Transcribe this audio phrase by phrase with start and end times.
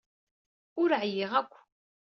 [0.81, 1.51] Ur ɛyiɣ akk.